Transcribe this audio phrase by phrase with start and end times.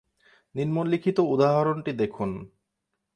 [0.55, 2.29] নিম্নলিখিত উদাহরণটি দেখুন।